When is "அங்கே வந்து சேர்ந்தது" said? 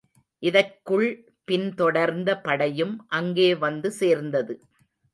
3.11-4.55